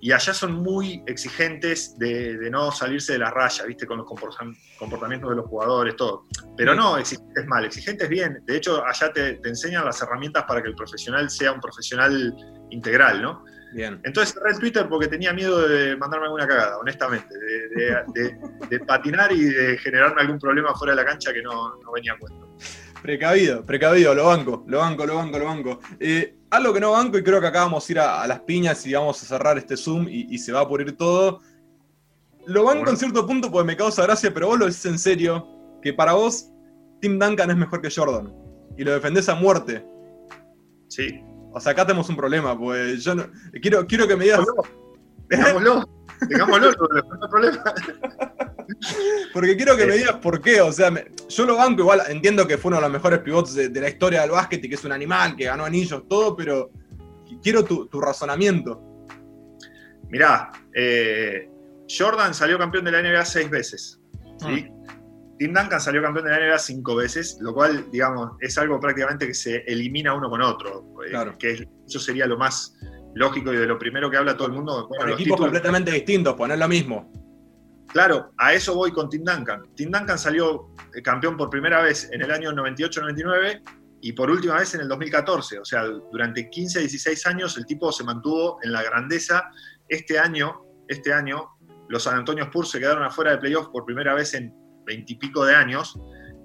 [0.00, 3.86] y allá son muy exigentes de, no salirse de la raya, ¿viste?
[3.86, 6.26] Con los comportamientos de los jugadores, todo.
[6.56, 8.42] Pero no, exigentes mal, exigentes bien.
[8.44, 12.34] De hecho, allá te, enseñan las herramientas para que el profesional sea un profesional
[12.70, 13.44] integral, ¿no?
[13.72, 14.00] Bien.
[14.04, 17.34] Entonces cerré el Twitter porque tenía miedo de mandarme alguna cagada, honestamente,
[17.74, 22.18] de, patinar y de generarme algún problema fuera de la cancha que no, venía a
[22.18, 22.48] cuento.
[23.02, 25.80] Precavido, precavido, lo banco, lo banco, lo banco, lo banco.
[25.98, 28.84] Eh, algo que no banco y creo que acá vamos a ir a, las piñas
[28.86, 31.40] y vamos a cerrar este Zoom y, se va a pudrir todo.
[32.46, 35.46] Lo banco en cierto punto porque me causa gracia, pero vos lo decís en serio,
[35.82, 36.50] que para vos
[37.00, 38.32] Tim Duncan es mejor que Jordan
[38.76, 39.84] y lo defendés a muerte.
[40.88, 41.20] Sí.
[41.52, 43.26] O sea, acá tenemos un problema, pues yo no,
[43.62, 44.40] quiero, quiero que me digas...
[45.28, 45.88] Digámoslo,
[46.28, 47.64] digámoslo, no hay problema.
[49.32, 50.60] Porque quiero que me digas por qué.
[50.60, 50.92] O sea,
[51.28, 54.22] yo lo banco, igual entiendo que fue uno de los mejores pivots de, la historia
[54.22, 56.70] del básquet y que es un animal, que ganó anillos, todo, pero
[57.42, 58.82] quiero tu, razonamiento.
[60.08, 61.48] Mirá, eh,
[61.88, 64.00] Jordan salió campeón de la NBA seis veces.
[64.38, 64.68] ¿sí?
[64.70, 64.76] Ah.
[65.38, 69.26] Tim Duncan salió campeón de la NBA cinco veces, lo cual, digamos, es algo prácticamente
[69.26, 70.86] que se elimina uno con otro.
[71.06, 72.74] Eh, que eso sería lo más
[73.16, 74.88] lógico y de lo primero que habla todo el mundo.
[74.88, 77.10] Bueno, equipos completamente distintos, poner lo mismo.
[77.88, 79.62] Claro, a eso voy con Tim Duncan.
[79.74, 83.62] Tim Duncan salió eh, campeón por primera vez en el año 98-99
[84.02, 85.60] y por última vez en el 2014.
[85.60, 89.50] O sea, durante 15, 16 años el tipo se mantuvo en la grandeza.
[89.88, 91.56] Este año, este año,
[91.88, 94.52] los San Antonio Spurs se quedaron afuera de playoffs por primera vez en
[94.84, 95.98] veintipico de años,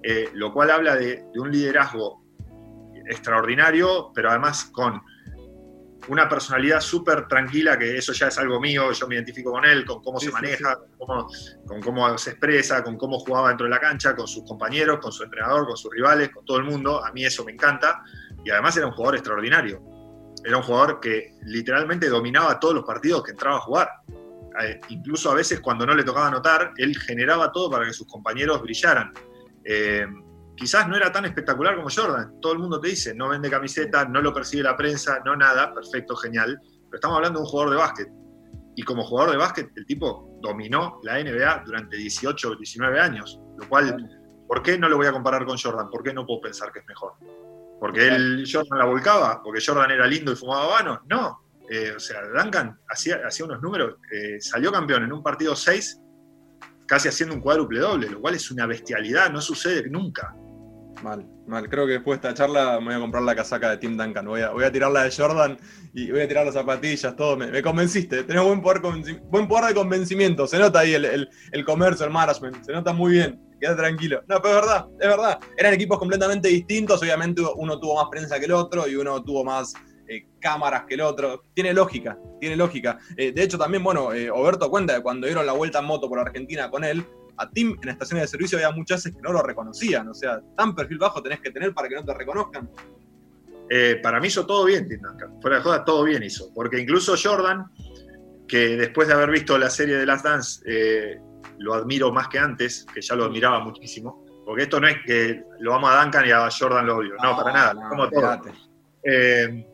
[0.04, 2.24] eh, lo cual habla de, de un liderazgo
[3.10, 5.02] extraordinario, pero además con
[6.08, 9.84] una personalidad súper tranquila, que eso ya es algo mío, yo me identifico con él,
[9.84, 14.14] con cómo se maneja, Con, cómo, se expresa, con cómo jugaba dentro de la cancha,
[14.16, 17.04] con sus compañeros, con su entrenador, con sus rivales, con todo el mundo.
[17.04, 18.02] A mí eso me encanta.
[18.44, 19.80] Y además era un jugador extraordinario.
[20.44, 23.88] era un jugador que literalmente dominaba todos los partidos que entraba a jugar.
[24.60, 28.06] Eh, incluso a veces cuando no le tocaba anotar, él generaba todo para que sus
[28.08, 29.12] compañeros brillaran.
[29.64, 30.04] Eh,
[30.56, 32.40] quizás no era tan espectacular como Jordan.
[32.40, 35.74] Todo el mundo te dice, no vende camiseta, no lo persigue la prensa, no nada,
[35.74, 36.58] perfecto, genial.
[36.62, 38.08] Pero estamos hablando de un jugador de básquet.
[38.74, 43.40] Y como jugador de básquet, el tipo dominó la NBA durante 18 o 19 años.
[43.58, 43.96] Lo cual,
[44.48, 45.90] ¿por qué no lo voy a comparar con Jordan?
[45.90, 47.14] ¿Por qué no puedo pensar que es mejor?
[47.78, 49.42] ¿Porque él, Jordan la volcaba?
[49.42, 51.00] ¿Porque Jordan era lindo y fumaba vanos?
[51.08, 51.42] No.
[51.68, 56.00] Eh, o sea, Duncan hacía, hacía unos números, eh, salió campeón en un partido 6,
[56.86, 60.34] casi haciendo un cuádruple doble, lo cual es una bestialidad, no sucede nunca.
[61.02, 61.68] Mal, mal.
[61.68, 64.24] Creo que después de esta charla me voy a comprar la casaca de Tim Duncan.
[64.26, 65.58] Voy a, voy a tirar la de Jordan
[65.92, 67.36] y voy a tirar las zapatillas, todo.
[67.36, 68.22] Me, convenciste.
[68.22, 68.80] Tenés buen poder,
[69.24, 70.46] buen poder de convencimiento.
[70.46, 72.64] Se nota ahí el, el, comercio, el management.
[72.64, 73.40] Se nota muy bien.
[73.60, 74.22] Queda tranquilo.
[74.28, 75.38] No, pero es verdad, es verdad.
[75.56, 77.02] Eran equipos completamente distintos.
[77.02, 79.74] Obviamente uno tuvo más prensa que el otro y uno tuvo más
[80.08, 81.42] eh, cámaras que el otro.
[81.54, 82.98] Tiene lógica, tiene lógica.
[83.16, 86.08] Eh, de hecho, también, bueno, eh, Oberto cuenta que cuando dieron la vuelta en moto
[86.08, 87.04] por Argentina con él,
[87.36, 90.08] a Tim en estaciones de servicio había muchas veces que no lo reconocían.
[90.08, 92.70] O sea, tan perfil bajo tenés que tener para que no te reconozcan.
[93.70, 95.40] Eh, para mí hizo todo bien Tim Duncan.
[95.40, 96.52] Fuera de joda, todo bien hizo.
[96.54, 97.66] Porque incluso Jordan,
[98.46, 101.20] que después de haber visto la serie de Last Dance, eh,
[101.58, 104.24] lo admiro más que antes, que ya lo admiraba muchísimo.
[104.44, 107.14] Porque esto no es que lo amo a Duncan y a Jordan lo odio.
[107.22, 107.88] No, para nada.
[107.88, 108.40] como todo.
[109.04, 109.66] Eh,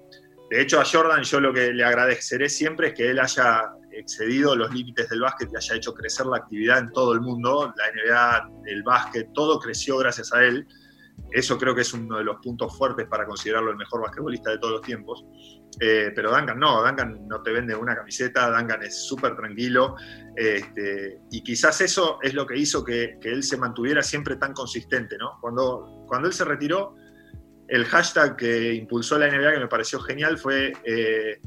[0.50, 4.54] de hecho, a Jordan yo lo que le agradeceré siempre es que él haya excedido
[4.56, 7.84] los límites del básquet y haya hecho crecer la actividad en todo el mundo, la
[7.92, 10.66] NBA, el básquet, todo creció gracias a él.
[11.32, 14.58] Eso creo que es uno de los puntos fuertes para considerarlo el mejor basquetbolista de
[14.58, 15.24] todos los tiempos.
[15.80, 19.96] Eh, pero Duncan no, Duncan no te vende una camiseta, Duncan es súper tranquilo.
[20.36, 25.18] Este, y quizás eso es lo que hizo que, él se mantuviera siempre tan consistente.
[25.18, 25.38] ¿no?
[25.40, 26.94] Cuando, cuando él se retiró,
[27.68, 31.40] el hashtag que impulsó la NBA, que me pareció genial, fue eh,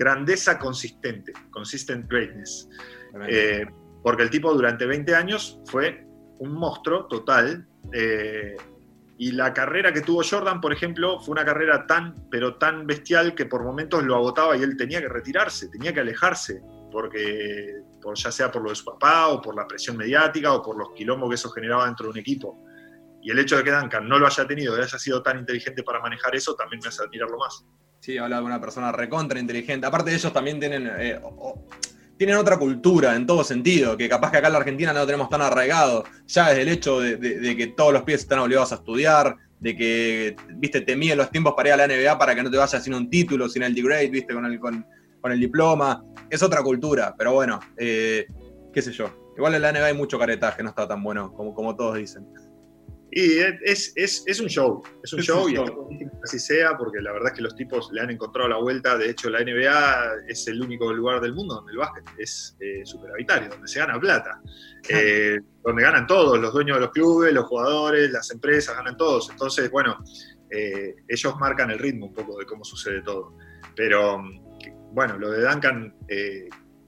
[0.00, 2.68] grandeza consistente, consistent greatness.
[3.28, 3.66] Eh,
[4.02, 6.06] porque el tipo durante 20 años fue
[6.38, 7.68] un monstruo total.
[7.92, 8.56] Eh,
[9.18, 13.34] y la carrera que tuvo Jordan, por ejemplo, fue una carrera tan, pero tan bestial
[13.34, 18.16] que por momentos lo agotaba y él tenía que retirarse, tenía que alejarse, porque por,
[18.16, 20.92] ya sea por lo de su papá o por la presión mediática o por los
[20.92, 22.64] quilombos que eso generaba dentro de un equipo.
[23.20, 25.82] Y el hecho de que Duncan no lo haya tenido y haya sido tan inteligente
[25.82, 27.66] para manejar eso también me hace admirarlo más.
[28.00, 29.86] Sí, habla de una persona recontra inteligente.
[29.86, 31.20] Aparte de ellos también tienen, eh,
[32.16, 35.06] tienen otra cultura en todo sentido, que capaz que acá en la Argentina no lo
[35.06, 36.04] tenemos tan arraigado.
[36.26, 40.36] Ya desde el hecho de, que todos los pies están obligados a estudiar, de que,
[40.54, 42.82] viste, te miden los tiempos para ir a la NBA para que no te vayas
[42.82, 44.84] sin un título, sin el degrade, viste, con el, con,
[45.24, 46.02] el diploma.
[46.30, 48.26] Es otra cultura, pero bueno, eh,
[48.72, 49.30] qué sé yo.
[49.36, 52.26] Igual en la NBA hay mucho caretaje, no está tan bueno como, como todos dicen.
[53.12, 55.56] Y es, es, es, un show, es un show, y
[56.22, 58.96] así sea, porque la verdad es que los tipos le han encontrado la vuelta.
[58.96, 62.82] De hecho, la NBA es el único lugar del mundo donde el básquet es eh,
[62.84, 64.40] superavitario, donde se gana plata,
[64.88, 69.28] eh, donde ganan todos, los dueños de los clubes, los jugadores, las empresas, ganan todos.
[69.28, 69.98] Entonces, bueno,
[70.48, 73.36] eh, ellos marcan el ritmo un poco de cómo sucede todo.
[73.74, 74.22] Pero,
[74.92, 75.96] bueno, lo de Duncan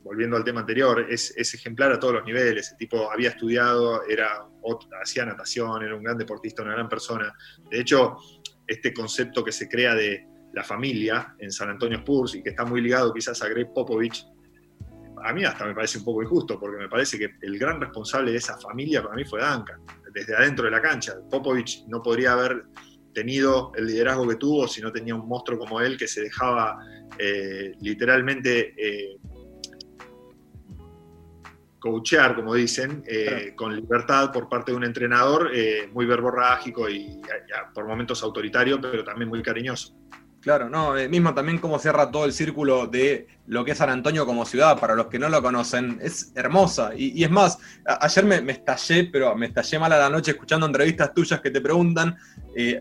[0.03, 2.73] volviendo al tema anterior, es, ejemplar a todos los niveles.
[2.73, 4.47] El tipo había estudiado, era,
[5.01, 7.33] hacía natación, era un gran deportista, una gran persona.
[7.71, 8.17] De hecho,
[8.67, 12.65] este concepto que se crea de la familia en San Antonio Spurs y que está
[12.65, 14.25] muy ligado quizás a Greg Popovich,
[15.25, 18.33] a mí hasta me parece un poco injusto, porque me parece que el gran responsable
[18.33, 19.81] de esa familia para mí fue Duncan,
[20.13, 21.15] desde adentro de la cancha.
[21.31, 22.65] Popovich no podría haber
[23.15, 26.79] tenido el liderazgo que tuvo si no tenía un monstruo como él que se dejaba
[27.19, 29.19] eh, literalmente eh,
[31.83, 37.21] coachear, como dicen, eh, con libertad por parte de un entrenador eh, muy verborrágico y
[37.75, 39.93] por momentos autoritario, pero también muy cariñoso.
[40.41, 43.91] Claro, no, eh, mismo también cómo cierra todo el círculo de lo que es San
[43.91, 46.93] Antonio como ciudad, para los que no lo conocen, es hermosa.
[46.97, 51.13] Y, es más, ayer me, estallé, pero me estallé mal a la noche escuchando entrevistas
[51.13, 52.17] tuyas que te preguntan,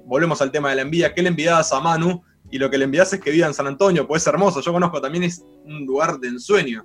[0.06, 2.24] volvemos al tema de la envidia, ¿qué le enviabas a Manu?
[2.52, 4.72] Y lo que le envías es que viva en San Antonio, pues es hermoso, yo
[4.72, 6.84] conozco también, es un lugar de ensueño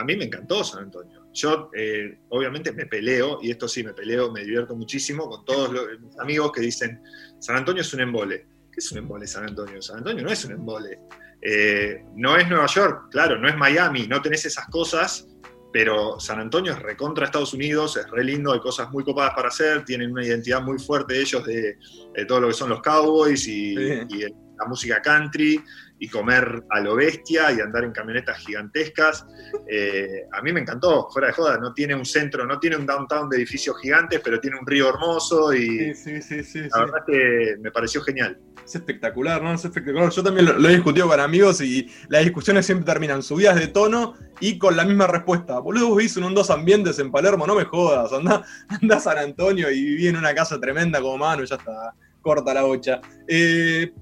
[0.00, 1.26] a mí me encantó San Antonio.
[1.34, 5.70] Yo, eh, obviamente, me peleo, y esto sí, me peleo, me divierto muchísimo con todos
[5.72, 7.02] los, mis amigos que dicen,
[7.38, 8.46] San Antonio es un embole.
[8.72, 9.82] ¿Qué es un embole San Antonio?
[9.82, 10.98] San Antonio no es un embole.
[11.42, 15.26] Eh, no es Nueva York, claro, no es Miami, no tenés esas cosas,
[15.72, 19.48] pero San Antonio es recontra Estados Unidos, es re lindo, hay cosas muy copadas para
[19.48, 21.78] hacer, tienen una identidad muy fuerte ellos de,
[22.26, 25.62] todo lo que son los Cowboys y, y el la música country
[25.98, 29.26] y comer a lo bestia y andar en camionetas gigantescas.
[29.68, 32.86] Eh, a mí me encantó, fuera de joda, no tiene un centro, no tiene un
[32.86, 36.98] downtown de edificios gigantes, pero tiene un río hermoso y sí, sí, sí, la verdad
[37.06, 38.38] que me pareció genial.
[38.64, 39.52] Es espectacular, ¿no?
[39.52, 40.10] Es espectacular.
[40.10, 44.14] Yo también lo, he discutido con amigos y las discusiones siempre terminan subidas de tono
[44.40, 45.58] y con la misma respuesta.
[45.58, 48.12] Boludo, vos vivís en un dos ambientes en Palermo, no me jodas.
[48.12, 51.94] Anda, anda a San Antonio y viví en una casa tremenda como mano, ya está,
[52.22, 53.00] corta la bocha.
[53.28, 53.92] Eh,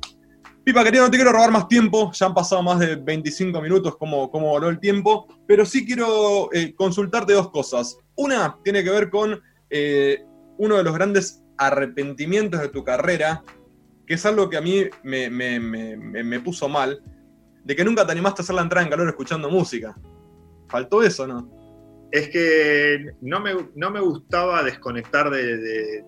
[0.69, 3.97] Pipa, querido, no te quiero robar más tiempo, ya han pasado más de 25 minutos
[3.97, 7.97] como, como voló el tiempo, pero sí quiero eh, consultarte dos cosas.
[8.17, 10.23] Una tiene que ver con eh,
[10.59, 13.43] uno de los grandes arrepentimientos de tu carrera,
[14.07, 17.03] que es algo que a mí me, puso mal,
[17.65, 19.97] de que nunca te animaste a hacer la entrada en calor escuchando música.
[20.69, 21.51] ¿Faltó eso no?
[22.13, 26.05] Es que no me, no me gustaba desconectar de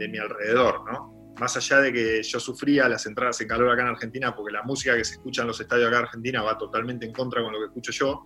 [0.00, 1.11] mi alrededor, ¿no?
[1.38, 4.62] Más allá de que yo sufría las entradas en calor acá en Argentina, porque la
[4.62, 7.52] música que se escucha en los estadios acá en Argentina va totalmente en contra con
[7.52, 8.24] lo que escucho yo,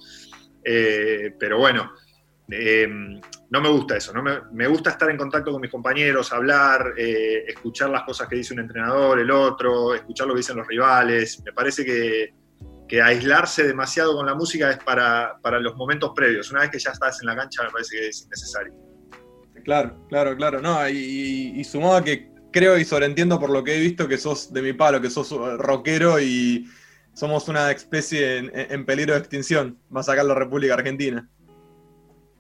[0.65, 1.93] eh, pero bueno,
[2.51, 2.89] eh,
[3.51, 4.23] no me gusta eso, ¿no?
[4.23, 8.55] Me, gusta estar en contacto con mis compañeros, hablar, eh, escuchar las cosas que dice
[8.55, 12.35] un entrenador, el otro, escuchar lo que dicen los rivales, me parece que,
[13.03, 17.21] aislarse demasiado con la música es para, los momentos previos, una vez que ya estás
[17.21, 18.73] en la cancha me parece que es innecesario.
[19.65, 23.77] Claro, claro, claro, no, y, y sumado a que creo y sobreentiendo por lo que
[23.77, 26.67] he visto que sos de mi palo, que sos uh, rockero y
[27.13, 31.29] somos una especie en, peligro de extinción, más acá en la República Argentina.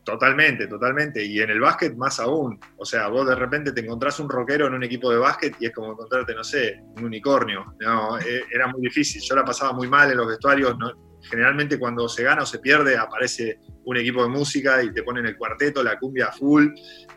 [0.04, 1.22] Totalmente, totalmente.
[1.22, 2.58] Y en el básquet más aún.
[2.78, 5.66] O sea, vos de repente te encontrás un rockero en un equipo de básquet y
[5.66, 7.74] es como encontrarte, no sé, un unicornio.
[7.80, 9.20] No, e, era muy difícil.
[9.20, 10.78] Yo la pasaba muy mal en los vestuarios.
[10.78, 15.02] No, generalmente cuando se gana o se pierde aparece un equipo de música y te
[15.02, 16.68] ponen el cuarteto, la cumbia full.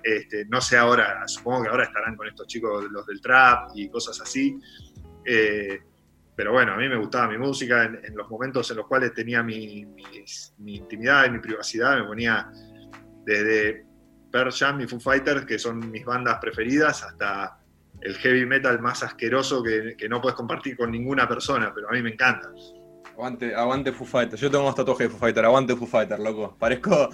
[0.04, 3.90] Este, no sé ahora, supongo que ahora estarán con estos chicos los del trap y
[3.90, 4.60] cosas así.
[5.26, 5.80] Eh,
[6.36, 9.44] pero bueno, a mí me gustaba mi música en, los momentos en los cuales tenía
[9.44, 9.86] mi,
[10.66, 12.50] intimidad y mi privacidad, me ponía
[13.26, 13.86] desde
[14.32, 17.60] Pearl Jam y Foo Fighters, que son mis bandas preferidas, hasta
[18.00, 21.92] el heavy metal más asqueroso que, que no puedes compartir con ninguna persona, pero a
[21.92, 22.50] mí me encanta.
[23.20, 24.40] Aguante, aguante Foo Fighter.
[24.40, 25.44] Yo tengo un tatuajes de Foo Fighter.
[25.44, 26.56] Aguante Foo Fighter, loco.
[26.58, 27.10] Parezco,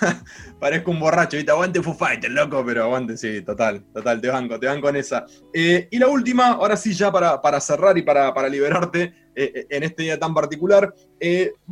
[0.60, 1.38] parezco un borracho.
[1.38, 1.50] ¿viste?
[1.50, 2.62] Aguante Foo Fighter, loco.
[2.66, 3.82] Pero aguante, sí, total.
[3.94, 5.24] Total, te banco, te banco en esa.
[5.54, 9.52] Eh, y la última, ahora sí, ya para, para cerrar y para, para liberarte eh,
[9.54, 10.94] eh, en este día tan particular,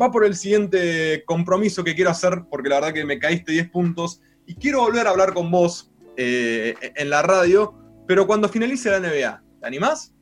[0.00, 3.68] va por el siguiente compromiso que quiero hacer, porque la verdad que me caíste 10
[3.68, 4.22] puntos.
[4.46, 7.74] Y quiero volver a hablar con vos en la radio,
[8.08, 9.42] pero cuando finalice la NBA.
[9.60, 10.14] ¿Te animás?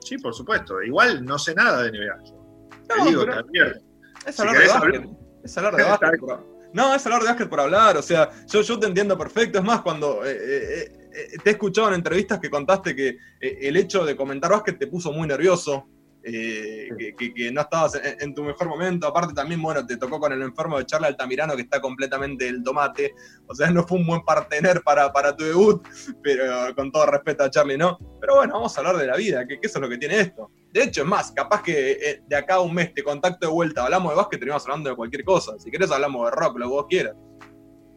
[0.00, 0.82] Sí, por supuesto.
[0.82, 2.39] Igual no sé nada de NBA.
[2.98, 3.24] No, digo,
[4.26, 5.08] Es hablar de básquet.
[5.44, 6.20] Es hablar de básquet.
[6.72, 7.96] no, es hablar de básquet por hablar.
[7.96, 9.58] O sea, yo, yo te entiendo perfecto.
[9.58, 13.76] Es más, cuando eh, eh, eh, te he escuchado en entrevistas que contaste que el
[13.76, 15.86] hecho de comentar básquet te puso muy nervioso.
[16.22, 19.06] Eh, que, no estabas en, tu mejor momento.
[19.06, 22.62] Aparte también, bueno, te tocó con el enfermo de Charlie Altamirano que está completamente el
[22.62, 23.14] tomate.
[23.46, 25.82] O sea, no fue un buen partener para, para tu debut,
[26.22, 27.98] pero con todo respeto a Charlie, ¿no?
[28.20, 30.50] Pero bueno, vamos a hablar de la vida, que, eso es lo que tiene esto.
[30.72, 33.52] De hecho, es más, capaz que eh, de acá a un mes te contacto de
[33.52, 35.58] vuelta, hablamos de básquet, terminamos hablando de cualquier cosa.
[35.58, 37.16] Si querés hablamos de rock, lo que vos quieras.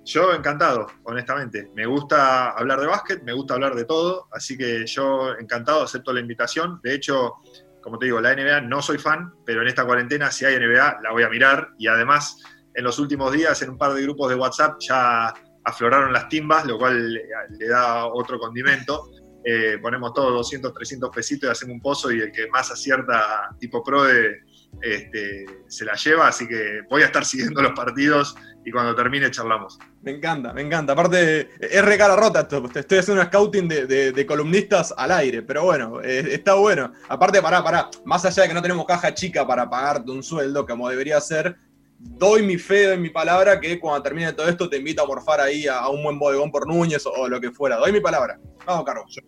[0.05, 1.69] Yo encantado, honestamente.
[1.75, 6.11] Me gusta hablar de básquet, me gusta hablar de todo, así que yo encantado, acepto
[6.11, 6.79] la invitación.
[6.83, 7.35] De hecho,
[7.81, 10.99] como te digo, la NBA no soy fan, pero en esta cuarentena si hay NBA
[11.03, 12.41] la voy a mirar y además
[12.73, 15.33] en los últimos días en un par de grupos de WhatsApp ya
[15.63, 19.09] afloraron las timbas, lo cual le da otro condimento.
[19.43, 23.49] Eh, ponemos todos 200, 300 pesitos y hacemos un pozo y el que más acierta
[23.59, 24.41] tipo pro de,
[24.81, 29.29] este, se la lleva, así que voy a estar siguiendo los partidos y cuando termine
[29.29, 29.77] charlamos.
[30.01, 30.93] Me encanta, me encanta.
[30.93, 32.69] Aparte, es re rota esto.
[32.73, 36.93] Estoy haciendo un scouting de, columnistas al aire, pero bueno, eh, está bueno.
[37.09, 37.89] Aparte, pará, pará.
[38.05, 41.57] Más allá de que no tenemos caja chica para pagarte un sueldo como debería ser,
[42.03, 45.41] doy mi fe, doy mi palabra que cuando termine todo esto te invito a morfar
[45.41, 47.77] ahí a, un buen bodegón por Núñez o, lo que fuera.
[47.77, 48.39] Doy mi palabra.
[48.65, 49.19] Vamos, Carlos.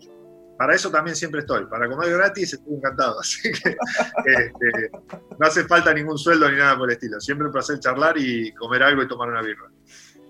[0.57, 1.65] Para eso también siempre estoy.
[1.65, 3.19] Para comer gratis estoy encantado.
[3.21, 3.69] Así que
[4.25, 4.91] este,
[5.38, 7.19] no hace falta ningún sueldo ni nada por el estilo.
[7.19, 9.69] Siempre un placer charlar y comer algo y tomar una birra.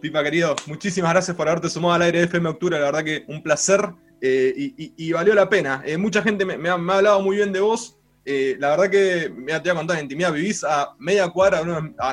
[0.01, 2.79] Pipa, querido, muchísimas gracias por haberte sumado al aire de FM Octubre.
[2.79, 5.81] La verdad que un placer eh, y, valió la pena.
[5.85, 7.99] Eh, mucha gente me, ha, hablado muy bien de vos.
[8.25, 10.33] Eh, la verdad que me te voy a contar en intimidad.
[10.33, 11.61] Vivís a media cuadra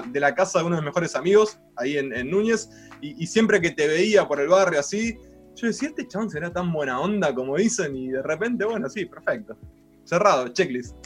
[0.07, 2.69] de, la casa de uno de mis mejores amigos, ahí en, Núñez.
[3.01, 5.19] y siempre que te veía por el barrio así,
[5.55, 9.07] yo decía, este chabón será tan buena onda como dicen, y de repente, bueno, sí,
[9.07, 9.57] perfecto.
[10.05, 10.97] Cerrado, checklist.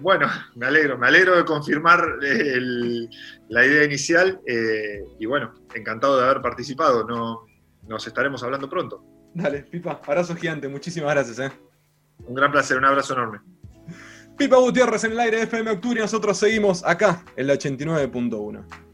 [0.00, 2.04] Bueno, me alegro, me alegro de confirmar
[3.48, 7.04] la idea inicial eh, y bueno, encantado de haber participado.
[7.04, 7.46] No,
[7.86, 9.02] nos estaremos hablando pronto.
[9.32, 11.38] Dale, Pipa, abrazo gigante, muchísimas gracias.
[11.38, 11.50] Eh.
[12.26, 13.40] Un gran placer, un abrazo enorme.
[14.36, 18.85] Pipa Gutiérrez en el aire FM Octubre y nosotros seguimos acá en la 89.1.